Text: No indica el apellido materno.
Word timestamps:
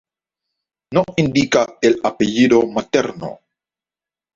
No 0.95 1.03
indica 1.15 1.77
el 1.79 1.99
apellido 2.03 2.65
materno. 2.65 3.39